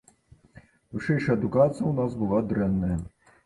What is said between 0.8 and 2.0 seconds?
Вышэйшая адукацыя ў